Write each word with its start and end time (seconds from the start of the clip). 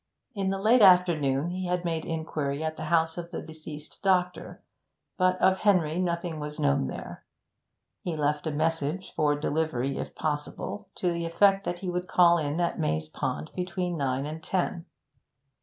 In 0.33 0.49
the 0.49 0.57
afternoon 0.81 1.51
he 1.51 1.67
had 1.67 1.85
made 1.85 2.05
inquiry 2.05 2.63
at 2.63 2.75
the 2.75 2.85
house 2.85 3.19
of 3.19 3.29
the 3.29 3.39
deceased 3.39 4.01
doctor, 4.01 4.63
but 5.15 5.39
of 5.39 5.59
Henry 5.59 5.99
nothing 5.99 6.39
was 6.39 6.59
known 6.59 6.87
there; 6.87 7.23
he 8.01 8.17
left 8.17 8.47
a 8.47 8.51
message 8.51 9.13
for 9.15 9.35
delivery 9.35 9.99
if 9.99 10.15
possible, 10.15 10.87
to 10.95 11.11
the 11.11 11.27
effect 11.27 11.65
that 11.65 11.77
he 11.81 11.89
would 11.91 12.07
call 12.07 12.39
in 12.39 12.59
at 12.59 12.79
Maze 12.79 13.09
Pond 13.09 13.51
between 13.55 13.95
nine 13.95 14.25
and 14.25 14.41
ten. 14.43 14.87